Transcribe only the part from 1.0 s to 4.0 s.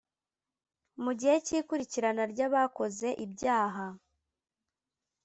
Mu gihe cy ikurikirana rya bakoze ibyaha